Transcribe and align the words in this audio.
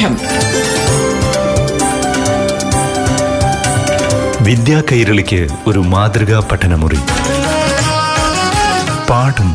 പാഠം 0.00 0.16
വിദ്യാ 4.44 4.82
കൈരളിക്ക് 4.92 5.48
ഒരു 5.66 5.78
മാതൃകാ 5.78 6.48
പഠനമുറി. 6.52 6.98
പാഠം. 9.10 9.50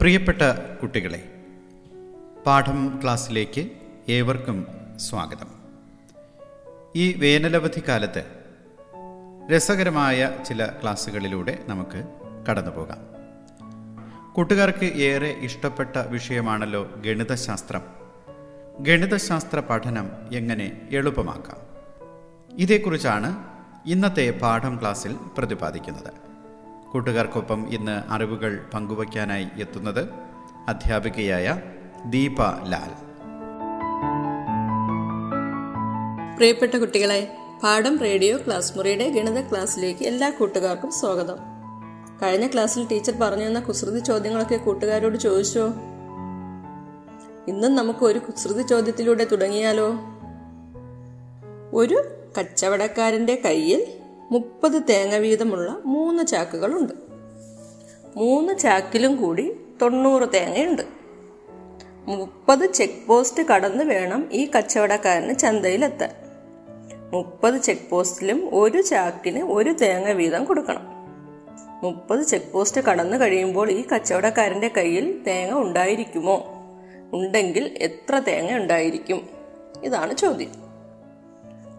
പ്രിയപ്പെട്ട 0.00 0.42
കുട്ടികളെ 0.82 1.22
പാഠം 2.46 3.00
ക്ലാസ്സിലേക്ക് 3.02 3.68
ഏവർക്കും 4.08 4.66
സ്വാഗതം. 4.96 5.48
ഈ 6.96 7.14
വേനലവധി 7.18 7.82
കാലത്ത് 7.88 8.43
രസകരമായ 9.50 10.30
ചില 10.46 10.66
ക്ലാസ്സുകളിലൂടെ 10.66 11.58
നമുക്ക് 11.66 12.04
കടന്നു 12.50 12.70
പോകാം 12.70 13.14
കൂട്ടുകാർക്ക് 14.32 14.84
ഏറെ 14.84 15.36
ഇഷ്ടപ്പെട്ട 15.40 15.96
വിഷയമാണല്ലോ 15.96 16.90
ഗണിതശാസ്ത്രം. 16.96 17.82
ഗണിതശാസ്ത്ര 18.80 19.60
പഠനം 19.60 20.10
എങ്ങനെ 20.32 20.88
എളുപ്പമാക്കാം? 20.90 21.56
ഇതേക്കുറിച്ചാണ് 22.58 23.36
ഇന്നത്തെ 23.86 24.38
പാഠം 24.42 24.80
ക്ലാസ്സിൽ 24.80 25.16
പ്രതിപാദിക്കുന്നത്. 25.38 26.12
കൂട്ടുകാർക്കൊപ്പം 26.90 27.74
ഇന്ന് 27.74 28.12
അറിവുകൾ 28.12 28.66
പങ്കുവയ്ക്കാനായി 28.74 29.48
എത്തുന്നത് 29.60 30.08
അധ്യാപികയായ 30.68 31.60
ദീപ 32.06 32.42
ലാൽ. 32.42 32.92
പ്രിയപ്പെട്ട 36.36 36.76
കുട്ടികളെ 36.76 37.43
പാഠം 37.62 37.98
റേഡിയോ 37.98 38.36
ക്ലാസ് 38.36 38.76
മുറിയുടെ 38.76 39.10
ഗണിത 39.10 39.40
ക്ലാസ്സിലേക്ക് 39.40 40.04
എല്ലാ 40.04 40.30
കൂട്ടുകാർക്കും 40.30 40.90
സ്വാഗതം. 40.90 41.36
കഴിഞ്ഞ 42.22 42.46
ക്ലാസ്സിൽ 42.46 42.88
ടീച്ചർ 42.88 43.12
പറഞ്ഞു 43.20 43.46
തന്ന 43.46 43.60
കുസൃതി 43.60 43.98
ചോദ്യങ്ങളൊക്കെ 43.98 44.56
കൂട്ടുകാരോട് 44.56 45.16
ചോദിച്ചോ? 45.16 45.66
ഇന്നും 47.48 47.74
നമുക്ക് 47.74 48.04
ഒരു 48.04 48.18
കുസൃതി 48.18 48.62
ചോദ്യത്തിലൂടെ 48.62 49.24
തുടങ്ങിയാലോ? 49.24 49.98
ഒരു 51.72 52.04
കച്ചവടക്കാരന്റെ 52.38 53.42
കയ്യിൽ 53.44 53.92
മുപ്പത് 54.30 54.82
തേങ്ങ 54.88 55.16
വീതമുള്ള 55.16 55.78
മൂന്ന് 55.86 56.26
ചാക്കുകളുണ്ട്. 56.26 56.92
മൂന്ന് 58.16 58.58
ചാക്കിലും 58.58 59.16
കൂടി 59.16 59.56
തൊണ്ണൂറ് 59.82 60.28
തേങ്ങയുണ്ട്. 60.34 60.82
മുപ്പത് 62.06 62.72
ചെക്ക് 62.72 63.06
പോസ്റ്റ് 63.06 63.42
കടന്ന് 63.42 63.84
വേണം 63.84 64.28
ഈ 64.32 64.50
കച്ചവടക്കാരന് 64.56 65.38
ചന്തയിലെത്താൻ. 65.38 66.23
മുപ്പത് 67.12 67.58
ചെക്ക് 67.58 67.90
പോസ്റ്റിലും 67.90 68.50
ഒരു 68.52 68.82
ചാക്കിന് 68.82 69.42
ഒരു 69.42 69.70
തേങ്ങ 69.70 70.10
വീതം 70.10 70.44
കൊടുക്കണം. 70.44 70.82
മുപ്പത് 71.82 72.22
ചെക്ക് 72.22 72.52
പോസ്റ്റ് 72.52 72.80
കടന്നു 72.80 73.16
കഴിയുമ്പോൾ 73.16 73.70
ഈ 73.70 73.84
കച്ചവടക്കാരന്റെ 73.92 74.68
കയ്യിൽ 74.68 75.24
തേങ്ങ 75.26 75.58
ഉണ്ടായിരിക്കുമോ? 75.58 76.44
ഉണ്ടെങ്കിൽ 77.12 77.78
എത്ര 77.80 78.18
തേങ്ങ 78.18 78.56
ഉണ്ടായിരിക്കും? 78.56 79.28
ഇതാണ് 79.82 80.16
ചോദ്യം. 80.16 80.48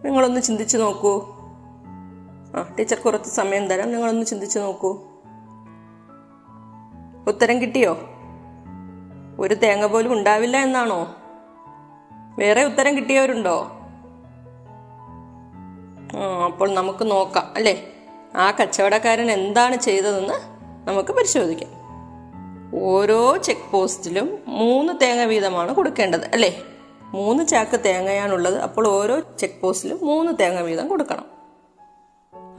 നിങ്ങളൊന്ന് 0.06 0.42
ചിന്തിച്ചു 0.42 0.78
നോക്കൂ. 0.78 1.36
ആ 2.56 2.76
ടീച്ചർ 2.80 2.98
കുറച്ച് 2.98 3.30
സമയം 3.30 3.68
തരാം. 3.68 3.92
നിങ്ങളൊന്ന് 3.92 4.26
ചിന്തിച്ചു 4.26 4.60
നോക്കൂ. 4.60 5.04
ഉത്തരം 7.28 7.62
കിട്ടിയോ? 7.62 7.98
ഒരു 9.40 9.54
തേങ്ങ 9.54 9.86
പോലും 9.86 10.14
ഉണ്ടാവില്ല 10.14 10.58
എന്നാണോ? 10.58 11.16
വേറെ 12.40 12.64
ഉത്തരം 12.64 12.98
കിട്ടിയവരുണ്ടോ? 12.98 13.75
അപ്പോൾ 16.46 16.74
നമുക്ക് 16.74 17.12
നോക്കാം 17.12 17.54
അല്ലേ? 17.56 17.94
ആ 18.36 18.52
കച്ചവടക്കാരൻ 18.52 19.32
എന്താണ് 19.32 19.76
ചെയ്തതെന്ന് 19.76 20.34
നമുക്ക് 20.88 21.10
പരിശോധിക്കാം. 21.10 21.86
ഓരോ 22.84 23.38
ചെക്ക് 23.38 23.72
പോസ്റ്റിലും 23.72 24.40
മൂന്ന് 24.48 24.94
തേങ്ങ 25.02 25.24
വീതമാണ് 25.24 25.76
കൊടുക്കേണ്ടത് 25.76 26.26
അല്ലേ? 26.34 26.64
മൂന്ന് 27.02 27.48
ചാക്ക് 27.48 27.80
തേങ്ങയാണുള്ളത് 27.80 28.60
അപ്പോൾ 28.60 28.88
ഓരോ 28.88 29.20
ചെക്ക് 29.20 29.62
പോസ്റ്റിലും 29.62 30.00
മൂന്ന് 30.04 30.32
തേങ്ങ 30.40 30.62
വീതം 30.62 30.88
കൊടുക്കണം. 30.88 31.26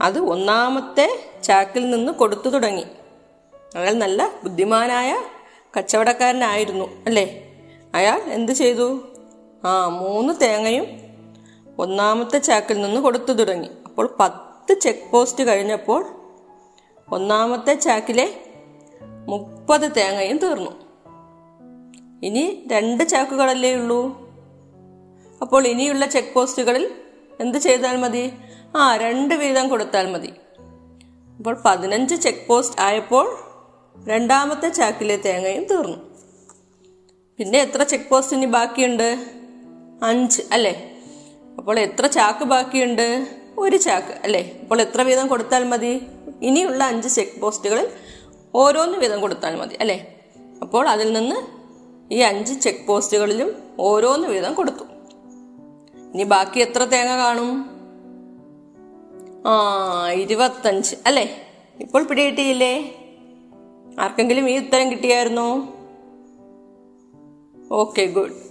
അത് 0.01 0.19
ഒന്നാമത്തെ 0.19 1.19
ചാക്കിൽ 1.43 1.89
നിന്ന് 1.89 2.11
കൊടുത്തു 2.11 2.49
തുടങ്ങി. 2.49 2.85
അയാൾ 3.75 3.93
നല്ല 3.93 4.31
ബുദ്ധിമാനായ 4.43 5.17
കച്ചവടക്കാരനായിരുന്നു 5.77 6.85
അല്ലേ? 7.05 7.43
അയാൾ 7.95 8.19
എന്ത് 8.19 8.51
ചെയ്തു? 8.51 9.07
ആ 9.65 9.87
മൂന്ന് 9.87 10.33
തേങ്ങയും 10.41 11.06
ഒന്നാമത്തെ 11.79 12.37
ചാക്കിൽ 12.37 12.81
നിന്ന് 12.81 13.01
കൊടുത്തു 13.01 13.33
തുടങ്ങി. 13.33 13.67
അപ്പോൾ 13.85 14.15
പത്ത് 14.19 14.79
ചെക്ക് 14.79 15.11
പോസ്റ്റ് 15.11 15.43
കഴിഞ്ഞപ്പോൾ 15.43 16.05
ഒന്നാമത്തെ 17.11 17.73
ചാക്കിലെ 17.73 18.41
മുപ്പത് 19.27 19.95
തേങ്ങയും 19.97 20.37
തീർന്നു. 20.37 20.71
ഇനി 22.23 22.67
രണ്ട് 22.71 23.03
ചാക്കുകളല്ലേ 23.03 23.75
ഉള്ളൂ? 23.75 24.27
അപ്പോൾ 25.41 25.67
ഇനിയുള്ള 25.67 26.05
ചെക്ക് 26.05 26.33
പോസ്റ്റുകളിൽ 26.33 26.91
എന്ത് 27.39 27.57
ചെയ്താൽ 27.57 27.97
മതി? 27.97 28.33
ആ 28.75 28.97
രണ്ട് 28.97 29.33
വീതം 29.33 29.69
കൊടുത്താൽ 29.69 30.11
മതി. 30.11 30.33
അപ്പോൾ 31.37 31.57
പതിനഞ്ച് 31.65 32.15
ചെക്ക് 32.15 32.47
പോസ്റ്റ് 32.47 32.81
ആയപ്പോൾ 32.81 33.37
രണ്ടാമത്തെ 34.07 34.69
ചാക്കിലെ 34.69 35.15
തേങ്ങയും 35.15 35.63
തീർന്നു. 35.63 35.97
പിന്നെ 37.37 37.59
എത്ര 37.59 37.83
ചെക്ക് 37.83 38.09
പോസ്റ്റ് 38.09 38.35
ഇനി 38.35 38.45
ബാക്കിയുണ്ട്? 38.45 39.25
അഞ്ച് 40.03 40.41
അല്ലേ? 40.51 40.96
അപ്പോൾ 41.59 41.79
എത്ര 41.79 42.07
ചാക്ക് 42.07 42.45
ബാക്കിയുണ്ട്? 42.45 43.27
ഒരു 43.59 43.77
ചാക്ക് 43.77 44.13
അല്ലേ? 44.23 44.59
അപ്പോൾ 44.61 44.81
എത്ര 44.81 45.01
വീതം 45.01 45.27
കൊടുത്താൽ 45.27 45.63
മതി? 45.63 46.01
ഇനിയുള്ള 46.41 46.83
അഞ്ച് 46.83 47.09
ചെക്ക് 47.09 47.41
പോസ്റ്റുകളിൽ 47.41 47.87
ഓരോന്ന് 48.55 48.97
വീതം 48.97 49.21
കൊടുത്താൽ 49.21 49.55
മതി 49.55 49.75
അല്ലേ? 49.81 49.97
അപ്പോൾ 50.61 50.89
അതിൽ 50.89 51.13
നിന്ന് 51.13 51.35
ഈ 52.11 52.19
അഞ്ച് 52.19 52.53
ചെക്ക് 52.53 52.87
പോസ്റ്റുകളിലും 52.87 53.49
ഓരോന്ന് 53.79 54.27
വീതം 54.27 54.53
കൊടുത്തു. 54.53 54.85
ഇനി 56.13 56.23
ബാക്കി 56.23 56.59
എത്ര 56.59 56.83
തേങ്ങ 56.83 57.17
കാണും? 57.17 57.51
ആ 59.45 59.53
ഇരുപത്തഞ്ച് 60.11 60.95
അല്ലേ? 61.05 61.25
ഇപ്പോൾ 61.79 62.03
പിടികിട്ടിയില്ലേ? 62.03 62.73
ആർക്കെങ്കിലും 63.99 64.49
ഈ 64.49 64.57
ഉത്തരം 64.57 64.91
കിട്ടിയായിരുന്നോ? 64.91 65.47
Okay 67.71 68.05
good. 68.05 68.46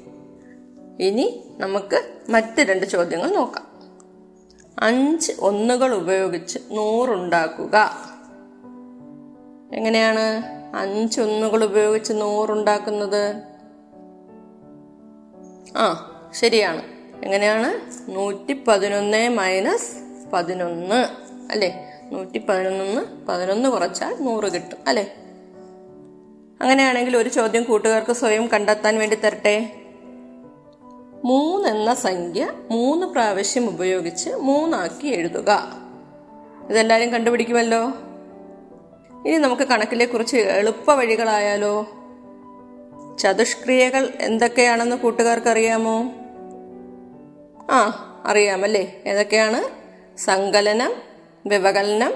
ഇനി 1.01 1.45
നമുക്ക് 1.59 2.15
മറ്റ് 2.29 2.61
രണ്ട് 2.61 2.87
ചോദ്യങ്ങൾ 2.87 3.35
നോക്കാം. 3.35 3.67
അഞ്ച് 4.79 5.33
ഒന്നുകൾ 5.41 5.95
ഉപയോഗിച്ച് 5.95 6.59
നൂറുണ്ടാക്കുക. 6.71 7.91
എങ്ങനെയാണ്? 9.73 10.43
അഞ്ച് 10.77 11.21
ഒന്നുകൾ 11.21 11.65
ഉപയോഗിച്ച് 11.65 12.13
നൂറുണ്ടാക്കുന്നത്? 12.13 13.43
ആ 15.77 16.13
ശരിയാണ്. 16.35 16.83
എങ്ങനെയാണ്? 17.25 17.75
നൂറ്റി 18.11 18.65
പതിനൊന്ന് 18.69 19.29
മൈനസ് 19.29 19.97
പതിനൊന്ന്. 20.33 21.07
അല്ലേ? 21.53 21.93
നൂറ്റി 22.13 22.39
പതിനൊന്ന് 22.39 23.27
പതിനൊന്ന് 23.27 23.69
കുറച്ചാൽ 23.69 24.17
നൂറ് 24.21 24.53
കിട്ടും. 24.53 24.79
അല്ലേ? 24.87 25.17
അങ്ങനെയാണെങ്കിൽ 26.61 27.17
ഒരു 27.17 27.29
ചോദ്യം 27.29 27.63
കൂട്ടുകാർക്ക് 27.63 28.13
സ്വയം 28.13 28.47
കണ്ടെത്താൻ 28.47 28.99
വേണ്ടി 28.99 29.17
തരട്ടെ? 29.17 29.83
മൂന്നെന്ന 31.27 31.95
സംഖ്യ 31.95 32.53
മൂന്ന് 32.71 33.07
പ്രാവശ്യം 33.07 33.69
ഉപയോഗിച്ച് 33.69 34.31
മൂന്നാക്കി 34.31 35.07
എഴുതുക. 35.07 35.77
ഇതെല്ലാവരും 36.71 37.11
കണ്ടുപിടിക്കുമല്ലോ? 37.11 37.83
ഇനി 39.27 39.37
നമുക്ക് 39.37 39.63
കണക്കിലെ 39.63 40.07
കുറിച്ച് 40.07 40.37
എളുപ്പ 40.37 40.93
വഴികളായാലോ? 40.93 41.87
ചതുഷ്ക്രിയകൾ 43.19 44.13
എന്തൊക്കെയാണെന്ന് 44.21 44.97
കൂട്ടുകാർക്ക് 44.97 45.49
അറിയാമോ 45.49 46.13
ആ 47.71 47.81
അറിയാമല്ലേ. 48.27 49.03
ഏതൊക്കെയാണ്? 49.07 49.65
സങ്കലനം 50.19 50.93
വ്യവകലനം 51.47 52.15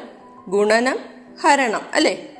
ഗുണനം 0.49 0.99
ഹരണം 1.43 1.81
അല്ലേ? 1.95 2.35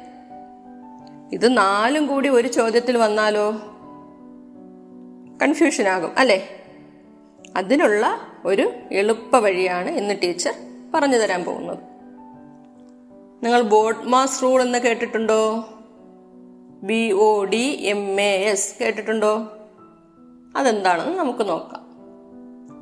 ഇത് 1.33 1.57
നാലും 1.57 2.07
കൂടി 2.07 2.29
ഒരു 2.29 2.49
ചോദ്യത്തിൽ 2.49 2.97
വന്നാലോ? 2.97 3.51
കൺഫ്യൂഷൻ 5.43 5.89
ആകും 5.89 6.19
അല്ലേ? 6.19 6.60
അതിനുള്ള 7.57 8.21
ഒരു 8.45 8.73
എളുപ്പ 8.93 9.37
വഴിയാണ് 9.37 9.91
ഇന്ന് 9.91 10.15
ടീച്ചർ 10.23 10.55
പറഞ്ഞു 10.95 11.17
തരാൻ 11.17 11.45
പോകുന്നത്. 11.45 11.79
നിങ്ങൾ 13.45 13.63
ബോഡ് 13.63 14.05
മാസ് 14.05 14.43
റൂൾ 14.43 14.63
എന്ന് 14.63 14.79
കേട്ടിട്ടുണ്ടോ? 14.79 15.69
B 16.83 17.13
O 17.13 17.45
D 17.45 17.79
M 17.81 18.21
A 18.21 18.37
S 18.37 18.75
കേട്ടിട്ടുണ്ടോ? 18.81 19.49
അതെന്താണെന്ന് 20.57 21.19
നമുക്ക് 21.19 21.49
നോക്കാം. 21.49 21.91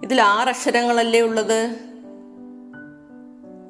ഇതിൽ 0.04 0.22
ആറ് 0.22 0.48
അക്ഷരങ്ങളല്ലേ 0.48 1.20
ഉള്ളത്? 1.20 1.76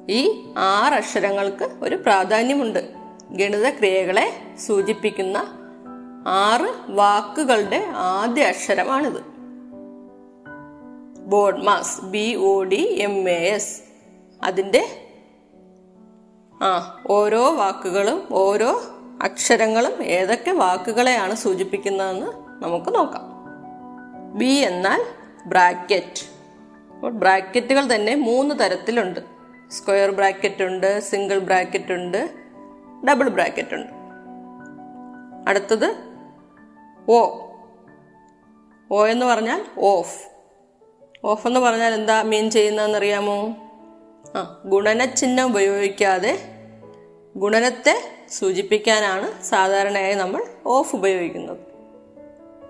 ഈ 0.09 0.53
ആറ് 0.57 0.93
അക്ഷരങ്ങൾക്ക് 0.93 1.69
ഒരു 1.81 1.95
പ്രാധാന്യമുണ്ട്. 1.95 2.89
ഗണിത 3.31 3.69
ക്രിയകളെ 3.69 4.33
സൂചിപ്പിക്കുന്ന 4.67 5.37
ആറ് 6.27 6.91
വാക്കുകളുടെ 6.91 7.85
ആദ്യ 7.95 8.43
അക്ഷരമാണിത്. 8.43 9.38
BODMAS 11.63 12.01
B 12.01 12.35
O 12.35 12.63
D 12.63 12.81
M 13.01 13.29
A 13.29 13.39
S 13.49 13.81
അതിന്റെ 14.43 14.83
ആ 16.61 17.01
ഓരോ 17.07 17.55
വാക്കുകളും 17.55 18.27
ഓരോ 18.31 18.81
അക്ഷരങ്ങളും 19.23 20.03
ഏതൊക്കെ 20.03 20.51
വാക്കുകളെയാണ് 20.51 21.33
സൂചിപ്പിക്കുന്നതെന്ന് 21.35 22.25
നമുക്ക് 22.63 22.95
നോക്കാം. 22.95 23.25
ബി 24.37 24.51
എന്നാൽ 24.69 25.01
ബ്രാക്കറ്റ്. 25.45 26.23
ബ്രാക്കറ്റുകൾ 27.07 27.95
തന്നെ 27.95 28.15
മൂന്ന് 28.15 28.55
തരത്തിലുണ്ട്. 28.59 29.19
സ്ക്വയർ 29.71 30.11
ബ്രാക്കറ്റ് 30.11 30.63
ഉണ്ട് 30.63 30.89
സിംഗിൾ 30.99 31.39
ബ്രാക്കറ്റ് 31.39 31.93
ഉണ്ട് 31.93 32.29
ഡബിൾ 33.07 33.29
ബ്രാക്കറ്റ് 33.29 33.75
ഉണ്ട് 33.75 33.91
അടുത്തത് 35.49 35.89
ഓ 37.09 37.19
ഓ 38.91 39.05
എന്ന് 39.05 39.25
പറഞ്ഞാൽ 39.25 39.65
ഓഫ്. 39.77 40.38
ഓഫ് 41.23 41.47
എന്ന് 41.47 41.59
പറഞ്ഞാൽ 41.59 41.93
എന്താ 41.93 42.21
മീൻ 42.21 42.51
ചെയ്യുന്നതെന്ന് 42.51 42.97
അറിയാമോ 42.97 43.55
ആ 44.35 44.61
ഗുണനചിഹ്നം 44.65 45.45
ഉപയോഗിക്കാതെ 45.45 46.39
ഗുണനത്തെ 47.35 48.01
സൂചിപ്പിക്കാനാണ് 48.29 49.43
സാധാരണയായി 49.43 50.13
നമ്മൾ 50.13 50.45
ഓഫ് 50.65 50.95
ഉപയോഗിക്കുന്നത്. 50.95 51.57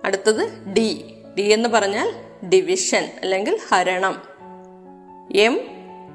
അടുത്തത് 0.04 0.72
ഡി. 0.72 1.14
ഡി 1.38 1.42
എന്ന് 1.42 1.68
പറഞ്ഞാൽ 1.68 2.14
ഡിവിഷൻ 2.48 3.10
അല്ലെങ്കിൽ 3.22 3.58
ഹരണം. 3.68 4.22
എം 5.34 5.60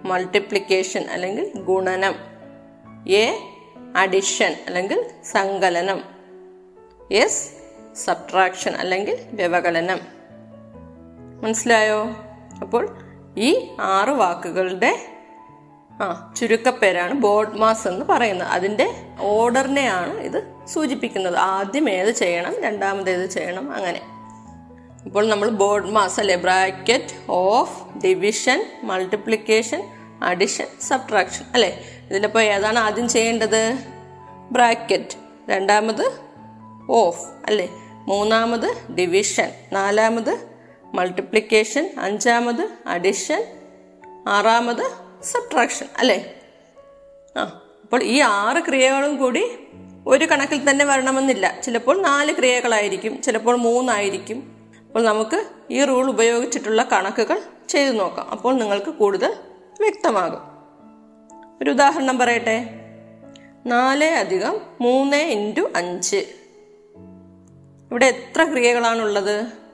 മൾട്ടിപ്ലിക്കേഷൻ 0.04 1.06
അല്ലെങ്കിൽ 1.10 1.52
ഗുണനം. 1.56 2.16
എ 3.10 3.40
അഡിഷൻ 3.96 4.56
അല്ലെങ്കിൽ 4.68 5.06
സങ്കലനം. 5.32 6.04
എസ് 7.12 7.50
സബ്ട്രാക്ഷൻ 7.96 8.76
അല്ലെങ്കിൽ 8.76 9.18
വ്യവകലനം. 9.34 10.00
മനസ്സിലായോ? 11.42 12.25
അപ്പോൾ 12.62 12.98
ഈ 13.38 13.70
ആറ് 13.80 14.10
വാക്കുകളുടെ 14.10 15.12
ആ 16.02 16.34
ചുരുക്കപ്പേരാണ് 16.38 17.14
ബോർഡ് 17.14 17.58
മാസ് 17.58 17.88
എന്ന് 17.88 18.06
പറയുന്നത്. 18.06 18.48
അതിന്റെ 18.48 19.08
ഓർഡറിനെയാണ് 19.20 20.18
ഇത് 20.18 20.68
സൂചിപ്പിക്കുന്നത്. 20.68 21.38
ആദ്യം 21.38 21.90
ഏത് 21.90 22.10
ചെയ്യണം 22.10 22.62
രണ്ടാമത് 22.62 23.10
ഏത് 23.10 23.30
ചെയ്യണം 23.30 23.74
അങ്ങനെ. 23.76 24.02
അപ്പോൾ 25.06 25.28
നമ്മൾ 25.28 25.50
ബോർഡ് 25.50 25.86
മാസ് 25.86 26.20
അല്ലെ? 26.20 26.36
Bracket 26.36 27.26
of 27.30 27.84
division 28.06 28.66
multiplication 28.84 29.84
addition 30.24 30.66
subtraction 30.82 31.46
അല്ലെ? 31.54 31.82
ഇതിലിപ്പോൾ 32.10 32.40
ഏതാണ് 32.40 32.80
ആദ്യം 32.80 33.10
ചെയ്യേണ്ടത്? 33.10 33.78
ബ്രാക്കറ്റ്. 34.52 35.18
രണ്ടാമത് 35.50 36.20
ഓഫ് 36.90 37.26
അല്ലെ? 37.46 37.70
മൂന്നാമത് 38.08 38.94
ഡിവിഷൻ. 38.94 39.52
നാലാമത് 39.74 40.55
മൾട്ടിപ്ലിക്കേഷൻ 40.96 41.96
അഞ്ചാമത് 42.00 42.70
അഡിഷൻ 42.86 43.58
ആറാമത് 44.28 44.92
സബ്ട്രാക്ഷൻ 45.24 45.86
അല്ലേ? 45.98 46.42
ആ 47.38 47.62
അപ്പോൾ 47.84 48.04
ഈ 48.04 48.20
ആറ് 48.20 48.64
ക്രിയകളും 48.64 49.18
കൂടി 49.18 49.44
ഒരു 50.08 50.26
കണക്കിൽ 50.26 50.70
തന്നെ 50.70 50.86
വരണമെന്നില്ല. 50.86 51.62
ചിലപ്പോൾ 51.62 52.02
നാല് 52.02 52.36
ക്രിയകളായിരിക്കും 52.36 53.22
ചിലപ്പോൾ 53.22 53.58
മൂന്നായിരിക്കും. 53.58 54.56
അപ്പോൾ 54.88 55.04
നമുക്ക് 55.04 55.46
ഈ 55.72 55.84
റൂൾ 55.84 56.10
ഉപയോഗിച്ചിട്ടുള്ള 56.10 56.84
കണക്കുകൾ 56.84 57.42
ചെയ്തു 57.70 57.92
നോക്കാം. 57.92 58.30
അപ്പോൾ 58.30 58.54
നിങ്ങൾക്ക് 58.54 58.90
കൂടുതൽ 58.90 59.36
വ്യക്തമാകും. 59.80 60.42
ഒരു 61.62 61.70
ഉദാഹരണം 61.70 62.18
പറയട്ടെ. 62.18 62.70
നാല് 63.66 64.06
അധികം 64.06 64.62
മൂന്ന് 64.82 65.18
ഇന്റു 65.18 65.72
അഞ്ച്. 65.76 66.26
ഇവിടെ 67.92 68.06
എത്ര 68.06 68.44
ക്രിയകളാണുള്ളത്? 68.44 69.65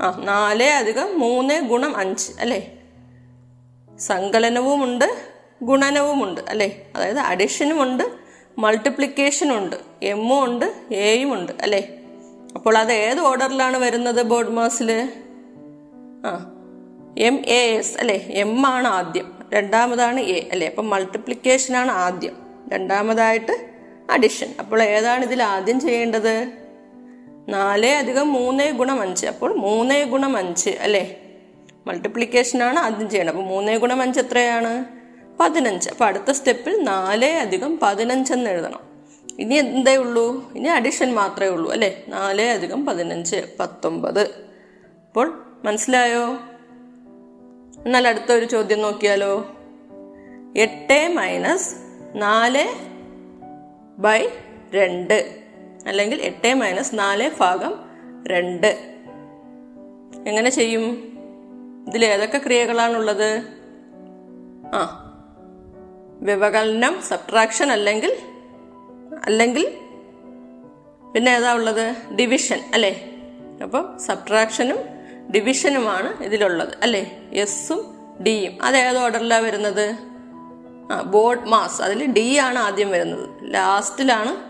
ആ 0.00 0.20
നാല് 0.24 0.62
അധികം 0.62 1.18
മൂന്ന് 1.18 1.68
ഗുണം 1.68 1.96
അഞ്ച് 1.96 2.30
അല്ലേ? 2.40 2.72
സങ്കലനവുമുണ്ട് 3.98 5.16
ഗുണനവുമുണ്ട് 5.62 6.40
അല്ലേ? 6.48 6.92
അതായത് 6.96 7.18
മൾട്ടിപ്ലിക്കേഷനും 8.58 9.58
ഉണ്ട് 9.58 9.76
എമ്മും 10.02 10.44
ഉണ്ട് 10.44 10.94
എയും 10.94 11.34
ഉണ്ട് 11.34 11.52
അല്ലേ? 11.62 11.88
അപ്പോൾ 12.54 12.78
അത് 12.78 12.92
ഏത് 12.92 13.20
ഓർഡറിലാണ് 13.20 13.76
വരുന്നത് 13.76 14.22
ബോർഡ് 14.22 14.48
മാസിൽ 14.48 15.10
ആ 16.26 16.52
എം 17.18 17.42
എ 17.46 17.76
എസ് 17.76 17.98
അല്ലേ? 17.98 18.16
എം 18.16 18.66
ആണ് 18.66 18.88
ആദ്യം 18.88 19.32
രണ്ടാമതാണ് 19.52 20.20
എ 20.20 20.48
അല്ലേ? 20.52 20.66
അപ്പം 20.66 20.90
മൾട്ടിപ്ലിക്കേഷനാണ് 20.90 21.90
ആദ്യം 21.90 22.36
രണ്ടാമതായിട്ട് 22.68 23.70
അഡിഷൻ. 24.10 24.54
അപ്പോൾ 24.58 24.82
ഏതാണ് 24.82 25.24
ഇതിൽ 25.24 25.42
ആദ്യം 25.42 25.80
ചെയ്യേണ്ടത്? 25.80 26.59
നാല് 27.48 27.86
അധികം 27.86 28.32
മൂന്ന് 28.32 28.72
ഗുണം 28.72 29.00
അഞ്ച്. 29.00 29.26
അപ്പോൾ 29.26 29.54
മൂന്ന് 29.54 30.04
ഗുണം 30.04 30.36
അഞ്ച് 30.36 30.70
അല്ലേ? 30.70 31.20
മൾട്ടിപ്ലിക്കേഷനാണ് 31.86 32.78
ആദ്യം 32.78 33.10
ചെയ്യണം 33.10 33.30
അപ്പോൾ 33.30 33.44
മൂന്ന് 33.44 33.78
ഗുണം 33.78 34.02
അഞ്ച് 34.02 34.20
എത്രയാണ്? 34.20 34.84
പതിനഞ്ച്. 35.40 35.90
അപ്പോൾ 35.90 36.04
അടുത്ത 36.04 36.30
സ്റ്റെപ്പിൽ 36.30 36.84
നാല് 36.84 37.24
അധികം 37.24 37.78
പതിനഞ്ചെന്ന് 37.82 38.50
എഴുതണം. 38.50 38.80
ഇനി 39.38 39.54
എന്തേ 39.54 39.96
ഉള്ളൂ? 39.96 40.52
ഇനി 40.54 40.68
അഡിഷൻ 40.68 41.14
മാത്രമേ 41.14 41.48
ഉള്ളൂ 41.48 41.72
അല്ലേ? 41.72 42.04
നാല് 42.08 42.42
അധികം 42.42 42.86
പതിനഞ്ച് 42.86 43.56
പത്തൊമ്പത്. 43.60 44.20
അപ്പോൾ 45.06 45.46
മനസ്സിലായോ? 45.64 46.24
എന്നാൽ 47.86 48.08
അടുത്ത 48.08 48.32
ഒരു 48.32 48.44
ചോദ്യം 48.44 48.82
നോക്കിയാലോ? 48.82 49.56
എട്ട് 50.56 51.12
മൈനസ് 51.14 51.74
നാല് 52.14 52.68
ബൈ 54.00 54.28
രണ്ട്. 54.74 55.39
അല്ലെങ്കിൽ 55.86 56.20
എട്ട് 56.20 56.54
മൈനസ് 56.54 56.98
നാല് 56.98 57.30
ഭാഗം 57.40 57.74
രണ്ട്. 58.26 58.96
എങ്ങനെ 60.26 60.50
ചെയ്യും? 60.50 61.10
ഇതിൽ 61.88 62.04
ഏതൊക്കെ 62.04 62.38
ക്രിയകളാണുള്ളത്? 62.38 63.42
ആ. 64.74 65.06
വ്യവകലനം 66.22 67.02
സബ്ട്രാക്ഷൻ 67.02 67.72
അല്ലെങ്കിൽ 67.72 68.16
അല്ലെങ്കിൽ 69.24 69.74
പിന്നെ 71.14 71.30
ഏതാ 71.30 71.54
ഉള്ളത്? 71.54 72.14
ഡിവിഷൻ 72.14 72.70
അല്ലേ? 72.74 73.14
അപ്പം 73.62 73.98
സബ്ട്രാക്ഷനും 73.98 74.76
ഡിവിഷനുമാണ് 75.30 76.22
ഇതിലുള്ളത് 76.22 76.76
അല്ലേ? 76.82 77.28
എസും 77.32 77.94
ഡിയും 78.22 78.58
അത് 78.62 78.76
ഏത് 78.76 78.98
ഓർഡറിലാണ് 78.98 79.44
വരുന്നത്? 79.44 79.96
ആ 80.92 81.02
ബോർഡ് 81.02 81.48
മാസ്. 81.48 81.82
അതിൽ 81.82 82.12
ഡി 82.12 82.36
ആണ് 82.36 82.58
ആദ്യം 82.58 82.90
വരുന്നത്. 82.90 83.28
ലാസ്റ്റിലാണ് 83.42 84.49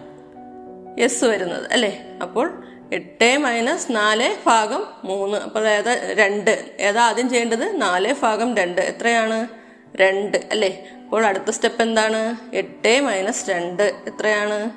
എസ് 1.00 1.24
വരുന്നത് 1.24 1.72
അല്ലേ? 1.72 2.02
അപ്പോൾ 2.22 2.64
എട്ട് 2.92 3.38
മൈനസ് 3.38 3.86
നാല് 3.90 4.36
ഭാഗം 4.46 4.84
മൂന്ന്. 5.04 5.38
അപ്പോൾ 5.38 5.68
ഏതാ 5.68 5.96
രണ്ട്? 6.12 6.64
ഏതാ 6.80 7.02
ആദ്യം 7.02 7.28
ചെയ്യേണ്ടത്? 7.28 7.82
നാല് 7.82 8.14
ഭാഗം 8.22 8.56
രണ്ട്. 8.56 8.80
എത്രയാണ്? 8.80 9.48
രണ്ട് 9.96 10.36
അല്ലേ? 10.50 10.84
അപ്പോൾ 11.04 11.26
അടുത്ത 11.26 11.50
സ്റ്റെപ്പ് 11.50 11.82
എന്താണ്? 11.82 12.36
എട്ട് 12.54 13.00
മൈനസ് 13.00 13.50
രണ്ട് 13.50 13.82
എത്രയാണ്? 13.82 14.70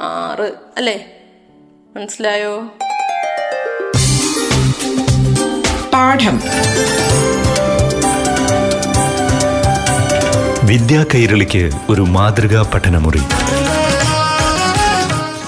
ആറ് 0.00 0.52
അല്ലേ? 0.76 1.06
മനസ്സിലായോ? 1.96 2.72
പാഠം. 5.92 6.40
വിദ്യാ 10.66 11.04
കൈരളിക്ക് 11.14 11.70
ഒരു 11.88 12.02
മാതൃകാ 12.02 12.70
പഠനമുറി. 12.74 13.20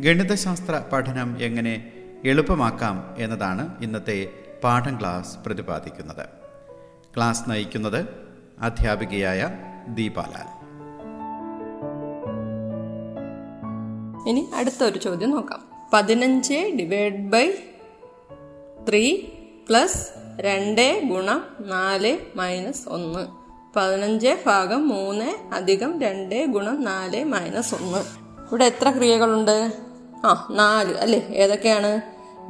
ഗണിതശാസ്ത്ര 0.00 0.84
പഠനം 0.92 1.36
എങ്ങനെ 1.40 1.92
എളുപ്പമാക്കാം 2.24 3.14
എന്നതാണ് 3.18 3.82
ഇന്നത്തെ 3.82 4.32
പാഠം 4.64 5.00
ക്ലാസ് 5.00 5.38
പ്രതിപാദിക്കുന്നത്. 5.38 6.26
ക്ലാസ് 7.16 7.50
നയിക്കുന്നത് 7.50 8.06
അധ്യാപികയായ 8.58 9.50
ദീപാലാൽ. 9.88 10.64
ഇനി 14.28 14.48
അടുത്തൊരു 14.54 14.98
ചോദ്യം 14.98 15.30
നോക്കാം. 15.30 15.62
പതിനഞ്ച് 15.92 16.54
ഡിവൈഡ് 16.54 17.30
ബൈ 17.30 17.50
ത്രീ 18.88 19.22
പ്ലസ് 19.68 20.08
രണ്ട് 20.40 21.02
ഗുണം 21.08 21.44
നാല് 21.60 22.18
മൈനസ് 22.36 22.88
ഒന്ന്. 22.88 23.26
പതിനഞ്ച് 23.76 24.38
ഭാഗം 24.46 24.88
മൂന്ന് 24.88 25.54
അധികം 25.54 26.00
രണ്ട് 26.00 26.46
ഗുണം 26.46 26.84
നാല് 26.84 27.24
മൈനസ് 27.24 27.74
ഒന്ന്. 27.74 28.23
ഇവിടെ 28.48 28.64
എത്ര 28.64 28.90
ക്രിയകളുണ്ട്? 28.90 29.72
ആ 30.24 30.48
നാല്. 30.50 30.94
അല്ലേ? 30.94 31.18
ഏതൊക്കെയാണ്? 31.18 32.00